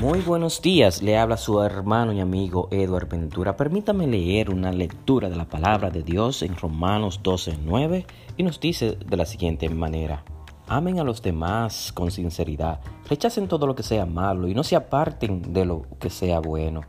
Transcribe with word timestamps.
Muy 0.00 0.20
buenos 0.22 0.60
días, 0.60 1.02
le 1.02 1.16
habla 1.16 1.36
su 1.36 1.62
hermano 1.62 2.12
y 2.12 2.18
amigo 2.18 2.66
Eduard 2.72 3.08
Ventura. 3.08 3.56
Permítame 3.56 4.08
leer 4.08 4.50
una 4.50 4.72
lectura 4.72 5.30
de 5.30 5.36
la 5.36 5.48
palabra 5.48 5.88
de 5.88 6.02
Dios 6.02 6.42
en 6.42 6.56
Romanos 6.56 7.20
12:9 7.22 8.04
y 8.36 8.42
nos 8.42 8.58
dice 8.58 8.96
de 8.96 9.16
la 9.16 9.24
siguiente 9.24 9.68
manera: 9.68 10.24
Amen 10.66 10.98
a 10.98 11.04
los 11.04 11.22
demás 11.22 11.92
con 11.92 12.10
sinceridad, 12.10 12.80
rechacen 13.08 13.46
todo 13.46 13.68
lo 13.68 13.76
que 13.76 13.84
sea 13.84 14.04
malo 14.04 14.48
y 14.48 14.54
no 14.54 14.64
se 14.64 14.74
aparten 14.74 15.52
de 15.52 15.64
lo 15.64 15.86
que 16.00 16.10
sea 16.10 16.40
bueno. 16.40 16.80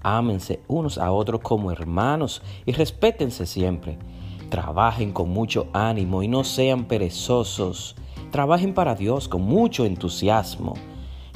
Ámense 0.00 0.62
unos 0.68 0.96
a 0.98 1.10
otros 1.10 1.40
como 1.40 1.72
hermanos 1.72 2.40
y 2.64 2.72
respétense 2.72 3.46
siempre. 3.46 3.98
Trabajen 4.48 5.12
con 5.12 5.28
mucho 5.28 5.66
ánimo 5.72 6.22
y 6.22 6.28
no 6.28 6.44
sean 6.44 6.84
perezosos. 6.84 7.96
Trabajen 8.30 8.74
para 8.74 8.94
Dios 8.94 9.26
con 9.28 9.42
mucho 9.42 9.84
entusiasmo. 9.84 10.74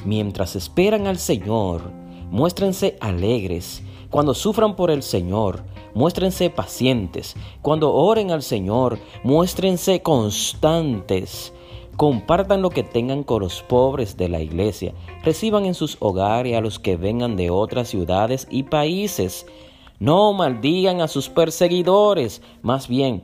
Mientras 0.05 0.55
esperan 0.55 1.07
al 1.07 1.17
Señor, 1.17 1.91
muéstrense 2.31 2.97
alegres. 3.01 3.83
Cuando 4.09 4.33
sufran 4.33 4.75
por 4.75 4.91
el 4.91 5.03
Señor, 5.03 5.63
muéstrense 5.93 6.49
pacientes. 6.49 7.35
Cuando 7.61 7.93
oren 7.93 8.31
al 8.31 8.41
Señor, 8.41 8.97
muéstrense 9.23 10.01
constantes. 10.01 11.53
Compartan 11.97 12.61
lo 12.61 12.69
que 12.69 12.83
tengan 12.83 13.23
con 13.23 13.41
los 13.41 13.61
pobres 13.61 14.15
de 14.15 14.29
la 14.29 14.39
iglesia. 14.39 14.93
Reciban 15.23 15.65
en 15.65 15.73
sus 15.73 15.97
hogares 15.99 16.55
a 16.55 16.61
los 16.61 16.79
que 16.79 16.95
vengan 16.95 17.35
de 17.35 17.49
otras 17.49 17.89
ciudades 17.89 18.47
y 18.49 18.63
países. 18.63 19.45
No 19.99 20.31
maldigan 20.31 21.01
a 21.01 21.09
sus 21.09 21.27
perseguidores. 21.27 22.41
Más 22.61 22.87
bien, 22.87 23.23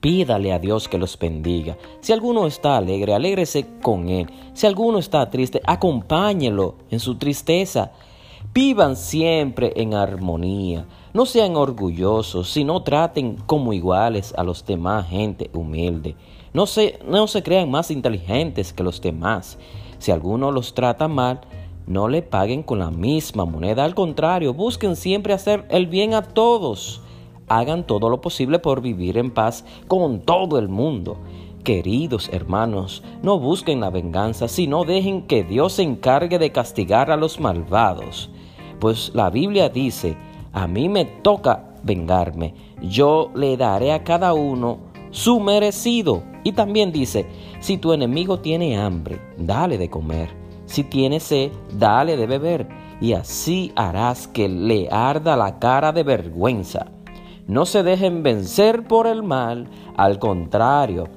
Pídale 0.00 0.54
a 0.54 0.58
Dios 0.58 0.88
que 0.88 0.96
los 0.96 1.18
bendiga. 1.18 1.76
Si 2.00 2.12
alguno 2.12 2.46
está 2.46 2.78
alegre, 2.78 3.12
alégrese 3.12 3.66
con 3.82 4.08
él. 4.08 4.30
Si 4.54 4.66
alguno 4.66 4.98
está 4.98 5.28
triste, 5.28 5.60
acompáñelo 5.66 6.76
en 6.90 7.00
su 7.00 7.16
tristeza. 7.16 7.92
Vivan 8.54 8.96
siempre 8.96 9.74
en 9.76 9.92
armonía. 9.92 10.86
No 11.12 11.26
sean 11.26 11.54
orgullosos, 11.54 12.48
sino 12.48 12.82
traten 12.82 13.36
como 13.44 13.74
iguales 13.74 14.32
a 14.38 14.42
los 14.42 14.64
demás 14.64 15.06
gente 15.06 15.50
humilde. 15.52 16.16
No 16.54 16.64
se, 16.64 16.98
no 17.06 17.26
se 17.26 17.42
crean 17.42 17.70
más 17.70 17.90
inteligentes 17.90 18.72
que 18.72 18.82
los 18.82 19.02
demás. 19.02 19.58
Si 19.98 20.10
alguno 20.10 20.50
los 20.50 20.72
trata 20.72 21.08
mal, 21.08 21.42
no 21.86 22.08
le 22.08 22.22
paguen 22.22 22.62
con 22.62 22.78
la 22.78 22.90
misma 22.90 23.44
moneda. 23.44 23.84
Al 23.84 23.94
contrario, 23.94 24.54
busquen 24.54 24.96
siempre 24.96 25.34
hacer 25.34 25.66
el 25.68 25.88
bien 25.88 26.14
a 26.14 26.22
todos 26.22 27.02
hagan 27.50 27.86
todo 27.86 28.08
lo 28.08 28.20
posible 28.20 28.60
por 28.60 28.80
vivir 28.80 29.18
en 29.18 29.30
paz 29.30 29.64
con 29.88 30.20
todo 30.20 30.58
el 30.58 30.68
mundo. 30.68 31.18
Queridos 31.64 32.30
hermanos, 32.32 33.02
no 33.22 33.38
busquen 33.38 33.80
la 33.80 33.90
venganza, 33.90 34.48
sino 34.48 34.84
dejen 34.84 35.26
que 35.26 35.44
Dios 35.44 35.74
se 35.74 35.82
encargue 35.82 36.38
de 36.38 36.52
castigar 36.52 37.10
a 37.10 37.16
los 37.16 37.38
malvados. 37.40 38.30
Pues 38.78 39.10
la 39.14 39.28
Biblia 39.28 39.68
dice, 39.68 40.16
a 40.52 40.66
mí 40.66 40.88
me 40.88 41.04
toca 41.04 41.74
vengarme, 41.82 42.54
yo 42.80 43.30
le 43.34 43.56
daré 43.56 43.92
a 43.92 44.04
cada 44.04 44.32
uno 44.32 44.78
su 45.10 45.40
merecido. 45.40 46.22
Y 46.44 46.52
también 46.52 46.92
dice, 46.92 47.26
si 47.60 47.76
tu 47.76 47.92
enemigo 47.92 48.38
tiene 48.38 48.78
hambre, 48.78 49.20
dale 49.36 49.76
de 49.76 49.90
comer. 49.90 50.30
Si 50.64 50.84
tiene 50.84 51.20
sed, 51.20 51.50
dale 51.76 52.16
de 52.16 52.26
beber. 52.26 52.68
Y 53.00 53.12
así 53.12 53.72
harás 53.74 54.28
que 54.28 54.48
le 54.48 54.88
arda 54.90 55.36
la 55.36 55.58
cara 55.58 55.92
de 55.92 56.04
vergüenza. 56.04 56.86
No 57.50 57.66
se 57.66 57.82
dejen 57.82 58.22
vencer 58.22 58.86
por 58.86 59.08
el 59.08 59.24
mal, 59.24 59.66
al 59.96 60.20
contrario, 60.20 61.08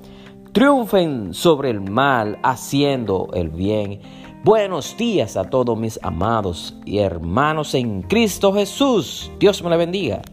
triunfen 0.52 1.32
sobre 1.36 1.70
el 1.70 1.80
mal 1.80 2.40
haciendo 2.42 3.30
el 3.36 3.52
bien. 3.52 4.02
Buenos 4.44 4.98
días 4.98 5.38
a 5.38 5.44
todos 5.44 5.78
mis 5.78 6.00
amados 6.02 6.74
y 6.86 6.98
hermanos 6.98 7.76
en 7.76 8.02
Cristo 8.02 8.52
Jesús. 8.52 9.32
Dios 9.40 9.64
me 9.64 9.70
la 9.70 9.78
bendiga. 9.78 10.24